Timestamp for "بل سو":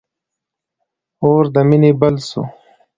1.99-2.41